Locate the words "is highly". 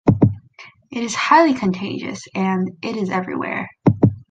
1.03-1.53